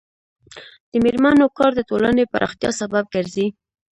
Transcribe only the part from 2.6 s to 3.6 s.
سبب ګرځي.